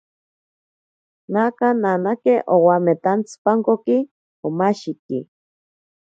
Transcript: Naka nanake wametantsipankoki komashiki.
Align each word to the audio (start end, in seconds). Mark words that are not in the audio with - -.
Naka 1.33 1.67
nanake 1.81 2.33
wametantsipankoki 2.65 3.97
komashiki. 4.39 5.19